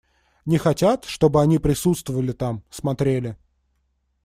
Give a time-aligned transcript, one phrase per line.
[0.47, 3.37] Не хотят, чтобы они присутствовали там, смотрели.